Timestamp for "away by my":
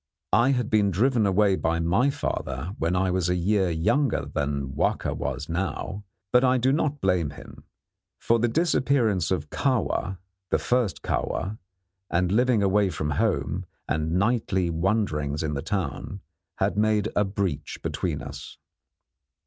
1.27-2.09